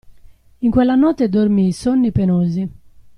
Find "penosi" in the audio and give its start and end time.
2.11-2.69